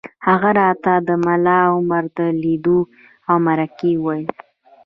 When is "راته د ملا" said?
0.59-1.59